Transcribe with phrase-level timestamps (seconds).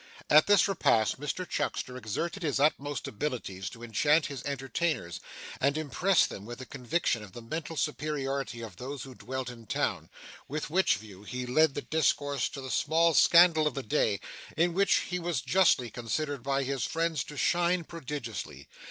[0.31, 5.19] At this repast, Mr Chuckster exerted his utmost abilities to enchant his entertainers,
[5.59, 9.67] and impress them with a conviction of the mental superiority of those who dwelt in
[9.67, 10.09] town;
[10.47, 14.19] with which view he led the discourse to the small scandal of the day,
[14.57, 18.67] in which he was justly considered by his friends to shine prodigiously.